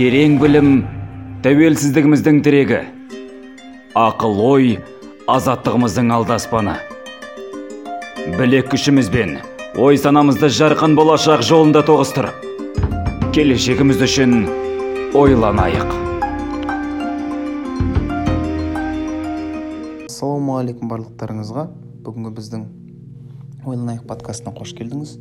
терең 0.00 0.38
білім 0.40 0.68
тәуелсіздігіміздің 1.44 2.38
тірегі. 2.40 2.78
Ақыл 4.00 4.38
ой 4.40 4.70
азаттығымыздың 5.28 6.08
алдаспаны. 6.16 6.78
Білек 8.38 8.70
күшімізбен 8.72 9.34
ой 9.76 10.00
санамызды 10.00 10.48
жарқын 10.56 10.96
болашақ 10.96 11.44
жолында 11.44 11.84
тоғыстырып 11.84 12.32
келешегіміз 13.36 14.00
үшін 14.08 14.34
ойланайық. 15.20 15.92
Ассалаумағалейкум 20.08 20.96
барлықтарыңызға. 20.96 21.68
Бүгінгі 22.08 22.36
біздің 22.40 22.68
ойланайық 23.68 24.08
подкастына 24.08 24.56
қош 24.56 24.72
келдіңіз. 24.80 25.18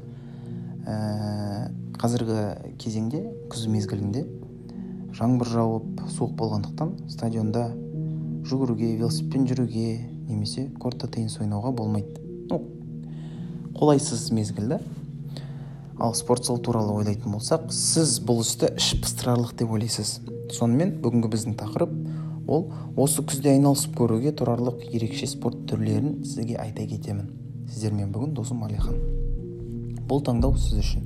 Ә, 0.88 1.68
қазіргі 2.00 2.78
кезеңде 2.80 3.28
күз 3.52 3.68
мезгілінде 3.68 4.24
жаңбыр 5.20 5.50
жауып 5.52 6.04
суық 6.14 6.32
болғандықтан 6.40 6.94
стадионда 7.12 7.66
жүгіруге 8.48 8.94
велосипедпен 9.02 9.48
жүруге 9.50 9.88
немесе 10.30 10.70
кортта 10.80 11.10
теннис 11.12 11.36
ойнауға 11.42 11.74
болмайды. 11.76 12.22
Ну 12.50 12.62
қолайсыз 13.76 14.30
мезгіл 14.32 14.70
да. 14.70 14.80
Ал 16.00 16.14
спорт 16.16 16.46
зал 16.46 16.62
туралы 16.64 16.96
ойлайтын 17.02 17.36
болсақ 17.36 17.68
сіз 17.76 18.22
бұл 18.24 18.40
істі 18.46 18.72
іш 18.80 18.94
пыстырарлық 19.04 19.58
деп 19.60 19.74
ойлайсыз. 19.76 20.22
Сонымен 20.56 20.96
бүгінгі 21.04 21.34
біздің 21.36 21.58
тақырып 21.60 21.92
ол 22.48 22.70
осы 22.96 23.22
күзде 23.22 23.52
айналысып 23.58 24.00
көруге 24.00 24.32
тұрарлық 24.40 24.88
ерекше 24.94 25.28
спорт 25.28 25.66
түрлерін 25.68 26.24
сізге 26.24 26.56
айта 26.64 26.88
кетемін. 26.88 27.28
Сіздермен 27.68 28.16
бүгін 28.16 28.38
досым 28.40 28.64
алихан 28.64 28.96
бұл 30.10 30.24
таңдау 30.26 30.56
сіз 30.58 30.80
үшін. 30.80 31.04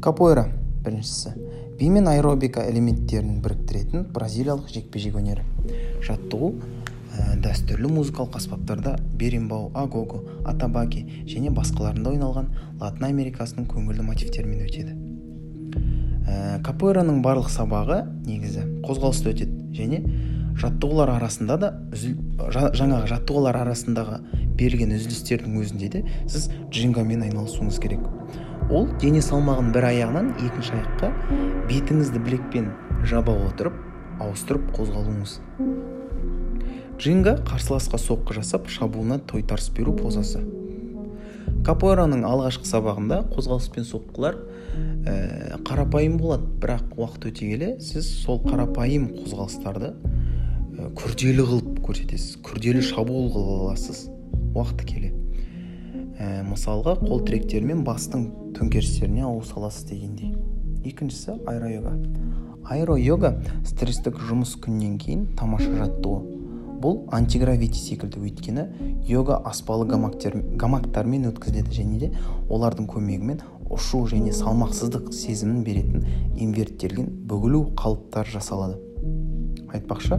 Капоэра 0.00 0.46
біріншісі. 0.84 1.34
Би 1.78 1.88
мен 1.90 2.08
аэробика 2.08 2.64
элементтерін 2.68 3.40
біріктіретін 3.42 4.06
бразилиялық 4.14 4.70
жекпе 4.72 5.00
жек 5.02 5.16
өнері. 5.18 5.44
Жаттығу 6.04 6.50
ә, 6.52 7.36
дәстүрлі 7.42 7.90
музыкалық 7.92 8.36
аспаптарда 8.40 8.96
беримбау 9.18 9.70
агого 9.74 10.22
атабаки 10.48 11.04
және 11.28 11.52
басқаларында 11.54 12.12
ойналған 12.14 12.50
латын 12.80 13.08
америкасының 13.08 13.68
көңілді 13.72 14.06
мотивтерімен 14.08 14.66
өтеді. 14.66 14.96
Ә, 16.28 16.60
барлық 17.24 17.50
сабағы 17.50 18.02
негізі 18.26 18.66
қозғалыста 18.86 19.32
өтеді 19.32 19.72
және 19.76 20.02
жаттығулар 20.60 21.16
арасында 21.16 21.56
да 21.58 21.72
үзіл, 21.92 22.16
жаңағы 22.50 23.10
жаттығулар 23.12 23.58
арасындағы 23.62 24.18
берілген 24.58 24.94
үзілістердің 24.96 25.58
өзінде 25.62 25.88
де 25.92 26.02
сіз 26.26 26.48
джингамен 26.70 27.24
айналысуыңыз 27.28 27.78
керек. 27.82 28.02
Ол 28.70 28.88
дене 29.02 29.22
салмағын 29.24 29.72
бір 29.74 29.88
аяғынан 29.90 30.32
екінші 30.40 30.76
аяққа 30.78 31.10
бетіңізді 31.70 32.22
білекпен 32.24 32.70
жаба 33.08 33.34
отырып 33.48 33.76
ауыстырып 34.22 34.70
қозғалуыңыз. 34.76 35.38
Джинга 36.98 37.36
қарсыласқа 37.48 37.98
соққы 37.98 38.36
жасап 38.38 38.68
шабуылына 38.70 39.18
тойтарыс 39.26 39.70
беру 39.74 39.96
позасы. 39.96 40.42
Капоэраның 41.66 42.24
алғашқы 42.26 42.66
сабағында 42.66 43.20
қозғалыс 43.32 43.68
пен 43.74 43.86
соққылар 43.86 44.38
ә, 45.06 45.58
қарапайым 45.66 46.16
болады. 46.18 46.46
Бірақ 46.62 46.96
уақыт 46.96 47.28
өте 47.30 47.48
келе 47.52 47.68
сіз 47.82 48.08
сол 48.22 48.40
қарапайым 48.42 49.08
қозғалыстарды 49.18 49.92
күрделі 50.72 51.44
қылып 51.44 51.80
көрсетесіз 51.84 52.38
күрделі 52.44 52.80
шабуыл 52.84 53.28
қыла 53.34 53.56
аласыз. 53.66 54.06
Уақыты 54.56 54.86
келе. 54.88 55.10
Ә, 56.16 56.42
мысалға 56.48 56.94
қол 57.02 57.20
тіректері 57.26 57.68
мен 57.68 57.82
бастың 57.84 58.28
төңкерістеріне 58.56 59.26
ауыса 59.28 59.58
аласыз 59.60 59.84
дегендей. 59.90 60.32
Екіншісі 60.88 61.36
аэро 61.46 61.92
аэро 62.64 62.96
йога 62.96 63.34
стресстік 63.68 64.16
жұмыс 64.28 64.54
күннен 64.64 64.96
кейін 65.02 65.26
тамаша 65.36 65.68
жаттығу. 65.76 66.38
Бұл 66.82 66.96
антигравити 67.14 67.78
секілді 67.78 68.22
өйткені 68.24 68.64
йога 69.06 69.36
аспалы 69.46 69.86
гамактер, 69.86 70.40
гамактармен 70.58 71.28
өткізіледі 71.30 71.76
және 71.76 71.98
де 72.00 72.08
олардың 72.48 72.88
көмегімен 72.90 73.44
ұшу 73.70 74.06
және 74.10 74.32
салмақсыздық 74.34 75.12
сезімін 75.14 75.62
беретін 75.62 76.08
инверттелген 76.34 77.12
бүгілу 77.28 77.68
қалыптары 77.78 78.34
жасалады. 78.34 78.80
Айтпақшы 79.72 80.18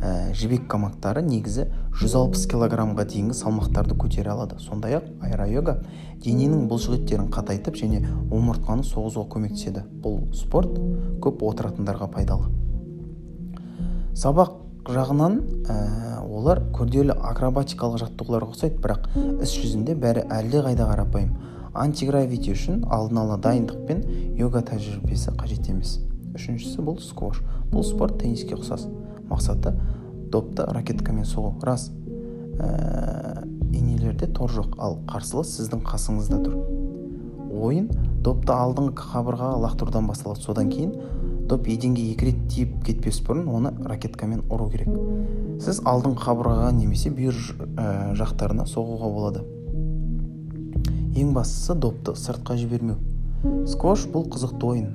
ә, 0.00 0.32
жібек 0.34 0.66
камақтары 0.70 1.22
негізі 1.22 1.66
160 2.00 2.48
килограммға 2.50 3.04
дейінгі 3.12 3.36
салмақтарды 3.36 3.96
көтере 4.00 4.32
алады. 4.32 4.58
Сондай 4.58 4.96
ақ 4.98 5.10
аэро 5.20 5.76
дененің 6.20 6.66
бұлшық 6.68 7.06
қатайтып 7.32 7.76
және 7.76 8.02
омыртқаны 8.30 8.84
соғызуға 8.84 9.28
көмектеседі. 9.34 9.84
Бұл 10.02 10.32
спорт 10.36 10.76
көп 11.20 11.44
отыратындарға 11.48 12.10
пайдалы. 12.12 12.50
Сабақ 14.16 14.58
жағынан 14.88 15.38
ә, 15.68 15.76
олар 16.24 16.62
күрделі 16.74 17.14
акробатикалық 17.14 18.00
жаттығуларға 18.04 18.50
ұқсайды 18.52 18.80
бірақ 18.82 19.08
іс 19.44 19.54
жүзінде 19.60 19.96
бәрі 20.00 20.26
әлдеқайда 20.28 20.88
қарапайым. 20.90 21.34
Антигравити 21.74 22.52
үшін 22.52 22.84
алдын 22.90 23.22
ала 23.22 23.38
дайындық 23.38 23.84
пен 23.86 24.02
йога 24.36 24.64
тәжірибесі 24.66 25.36
қажет 25.38 25.70
емес. 25.70 26.00
Үшіншісі 26.34 26.82
бұл 26.82 26.98
сквош. 27.04 27.40
Бұл 27.70 27.86
спорт 27.86 28.18
тенниске 28.22 28.56
ұқсас. 28.58 28.88
Мақсаты 29.30 29.74
допты 30.30 30.66
ракеткамен 30.66 31.24
соғу. 31.24 31.54
Рас 31.62 31.90
ә, 32.58 33.44
инелерде 33.72 34.26
тор 34.26 34.50
жоқ 34.52 34.76
ал 34.78 34.98
қарсылас 35.10 35.54
сіздің 35.56 35.82
қасыңызда 35.86 36.42
тұр. 36.44 36.58
Ойын 37.50 37.88
допты 38.22 38.54
алдыңғы 38.54 38.94
қабырғаға 39.00 39.58
лақтырудан 39.64 40.06
басталады. 40.10 40.42
Содан 40.44 40.70
кейін 40.70 40.94
доп 41.50 41.66
еденге 41.66 42.04
екі 42.12 42.30
рет 42.30 42.42
тиіп 42.52 42.76
кетпес 42.86 43.20
бұрын 43.26 43.48
оны 43.50 43.72
ракеткамен 43.90 44.44
ұру 44.50 44.68
керек. 44.70 44.90
Сіз 45.62 45.82
алдыңғы 45.82 46.22
қабырғаға 46.26 46.70
немесе 46.76 47.10
бүйір 47.10 47.40
ә, 47.74 47.86
жақтарына 48.18 48.68
соғуға 48.70 49.10
болады. 49.10 49.42
Ең 51.18 51.32
бастысы 51.34 51.74
допты 51.74 52.14
сыртқа 52.14 52.54
жібермеу. 52.60 53.00
Сквош 53.66 54.06
бұл 54.12 54.28
қызықты 54.30 54.68
ойын. 54.68 54.90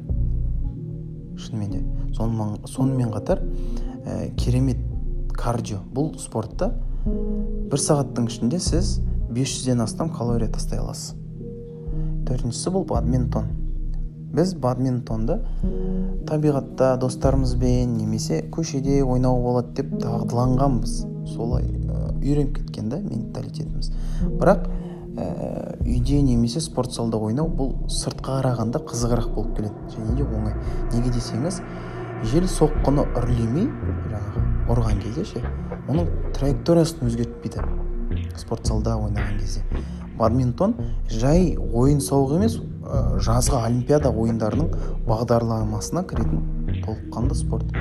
Шынымен 1.35 1.72
де 1.74 1.81
сонымен 2.16 3.12
қатар 3.12 3.41
ә, 4.05 4.29
керемет 4.38 4.79
кардио. 5.35 5.81
Бұл 5.93 6.16
спортта 6.21 6.71
бір 7.05 7.81
сағаттың 7.81 8.29
ішінде 8.29 8.59
сіз 8.63 8.99
500-ден 9.29 9.83
астам 9.83 10.13
калория 10.13 10.49
тастай 10.49 10.79
аласыз. 10.79 11.16
Төртіншісі 12.25 12.73
бұл 12.73 12.88
бадминтон. 12.89 13.51
Біз 14.35 14.55
бадминтонды 14.59 15.39
табиғатта 16.27 16.95
достарымызбен 17.01 17.94
немесе 17.97 18.41
көшеде 18.51 19.01
ойнауға 19.03 19.44
болады 19.45 19.75
деп 19.81 19.94
дағдыланғанбыз. 20.01 20.97
Солай 21.35 21.69
үйреніп 22.25 22.57
кеткен 22.57 22.89
да 22.89 22.99
менталитетіміз. 23.05 23.91
Бірақ 24.39 24.65
ә, 25.15 25.77
үйде 25.85 26.21
немесе 26.25 26.61
спорт 26.63 26.94
залда 26.95 27.19
ойнау 27.21 27.49
бұл 27.53 27.75
сыртқа 27.91 28.39
қарағанда 28.41 28.81
қызығырақ 28.89 29.29
болып 29.35 29.55
келеді 29.59 29.95
және 29.95 30.17
де 30.17 30.25
оңай. 30.25 30.55
Неге 30.94 31.13
десеңіз 31.13 31.61
жел 32.23 32.47
соққыны 32.49 33.03
үрлемей 33.17 33.67
жаңағы 34.11 34.43
ұрған 34.71 35.01
кезде 35.03 35.25
ше 35.25 35.41
оның 35.89 36.07
траекториясын 36.37 37.05
өзгертпейді. 37.09 37.65
Спорт 38.39 38.67
залда 38.67 38.95
ойнаған 38.97 39.37
кезде. 39.39 39.61
Бадминтон 40.17 40.75
жай 41.11 41.55
ойын 41.57 41.99
сауық 42.01 42.37
емес 42.37 42.57
жазғы 43.25 43.59
олимпиада 43.59 44.09
ойындарының 44.09 44.71
бағдарламасына 45.07 46.05
кіретін 46.09 46.81
толыққанды 46.85 47.35
спорт. 47.35 47.71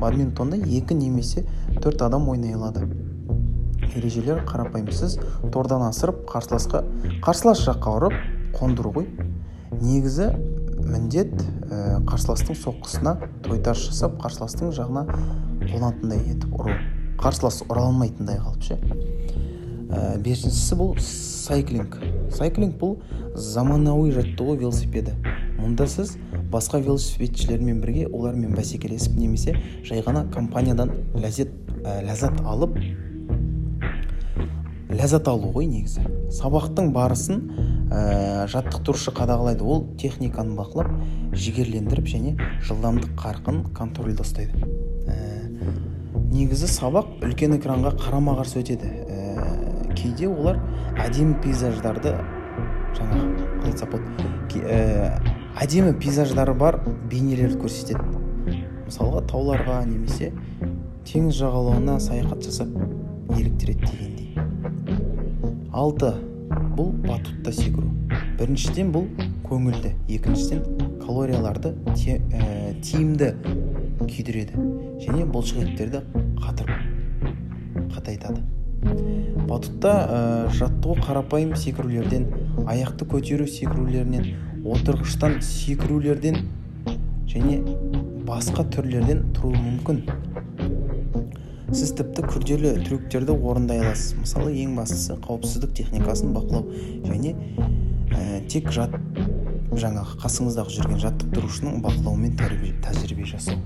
Бадминтонды 0.00 0.58
екі 0.58 0.94
немесе 0.98 1.46
төрт 1.80 2.02
адам 2.02 2.28
ойнай 2.28 2.54
алады. 2.54 2.88
Ережелер 3.94 4.42
қарапайым 4.48 4.90
сіз 4.90 5.18
тордан 5.52 5.84
асырып 5.86 6.24
қарсыласқа 6.28 6.82
қарсылас 7.22 7.62
жаққа 7.68 7.96
ұрып 8.00 8.16
қондыру 8.58 8.90
ғой 8.96 9.06
негізі 9.80 10.32
міндет 10.82 11.32
ә, 11.68 12.00
қарсыластың 12.08 12.56
соққысына 12.58 13.14
тойтарыс 13.44 13.88
жасап 13.90 14.16
қарсыластың 14.22 14.72
жағына 14.74 15.04
қонатындай 15.68 16.22
етіп 16.32 16.56
ұру. 16.58 16.74
Қарсылас 17.20 17.62
ұра 17.68 17.86
алмайтындай 17.88 18.40
қылып 18.42 18.66
ше? 18.66 18.78
Ә, 19.88 20.18
бесіншісі 20.24 20.78
бұл 20.80 20.96
сайклинг. 21.00 22.00
Сайклинг 22.34 22.76
бұл 22.80 22.98
заманауи 23.34 24.12
жаттығу 24.14 24.58
велосипеді. 24.64 25.14
Мұнда 25.60 25.86
сіз 25.88 26.16
басқа 26.52 26.82
велосипедшілермен 26.84 27.80
бірге 27.82 28.08
олармен 28.10 28.54
бәсекелесіп 28.56 29.16
немесе 29.18 29.56
жай 29.86 30.02
ғана 30.04 30.26
компаниядан 30.34 30.92
ләззат 31.14 31.54
ә, 31.84 32.00
ләззат 32.08 32.42
алып 32.44 32.78
ләззат 34.94 35.28
алу 35.30 35.50
ғой 35.54 35.66
негізі. 35.70 36.04
Сабақтың 36.34 36.92
барысын 36.94 37.40
ә, 37.90 38.46
жаттықтырушы 38.52 39.14
қадағалайды. 39.16 39.64
Ол 39.64 39.86
техниканы 40.00 40.56
бақылап 40.58 40.90
жігерлендіріп 41.34 42.08
және 42.08 42.36
жылдамдық 42.64 43.16
қарқын 43.18 43.62
контрольда 43.76 44.24
ұстайды. 44.24 44.60
Ә, 45.08 45.48
негізі 46.32 46.70
сабақ 46.70 47.24
үлкен 47.24 47.58
экранға 47.58 47.96
қарама 48.00 48.38
қарсы 48.40 48.62
өтеді. 48.62 48.90
Ә, 49.08 49.92
кейде 49.94 50.28
олар 50.28 50.60
әдемі 51.04 51.40
пейзаждарды 51.44 52.16
жаңағы 52.94 53.30
қалай 53.38 53.72
айтсақ 53.72 53.96
болады 53.96 54.14
әдемі 55.64 55.94
пейзаждары 56.02 56.54
бар 56.58 56.80
бейнелерді 57.10 57.60
көрсетеді. 57.62 58.02
Мысалға 58.84 59.22
тауларға 59.30 59.80
немесе 59.86 60.32
теңіз 61.06 61.38
жағалауына 61.38 61.98
саяхат 62.02 62.42
жасап 62.44 62.68
еліктіреді 63.34 63.86
дегендей. 63.86 64.34
Алты 65.72 66.12
бұл 66.74 66.90
батутта 67.04 67.52
секіру. 67.54 67.90
Біріншіден 68.38 68.90
бұл 68.94 69.06
көңілді. 69.46 69.94
Екіншіден 70.10 70.62
калорияларды 71.02 71.74
те, 71.94 72.18
ә, 72.34 72.74
тиімді 72.82 73.32
күйдіреді. 74.02 74.58
Және 75.04 75.26
бұлшықеттерді 75.30 76.02
қатырып 76.42 76.74
қатайтады. 77.94 78.42
Батутта 79.48 79.92
ә, 79.92 80.18
жаттығу 80.52 80.98
қарапайым 81.04 81.54
секірулерден 81.56 82.26
аяқты 82.68 83.06
көтеру 83.08 83.46
секірулерінен 83.48 84.64
отырғыштан 84.64 85.38
секірулерден 85.44 86.42
және 87.30 87.60
басқа 88.28 88.66
түрлерден 88.74 89.24
тұруы 89.36 89.56
мүмкін. 89.60 90.04
Сіз 91.74 91.90
тіпті 91.98 92.22
күрделі 92.30 92.72
трюктерді 92.86 93.34
орындай 93.34 93.82
аласыз. 93.82 94.14
Мысалы 94.20 94.54
ең 94.62 94.76
бастысы 94.78 95.16
қауіпсіздік 95.24 95.74
техникасын 95.74 96.34
бақылау 96.36 96.68
және 97.08 97.34
ә, 98.14 98.42
тек 98.46 98.70
жат 98.74 98.94
жаңағы 99.74 100.20
қасыңыздағы 100.22 100.76
жүрген 100.78 101.02
жаттықтырушының 101.02 101.80
бақылауымен 101.82 102.36
тәжірибе 102.84 103.26
жасау. 103.26 103.58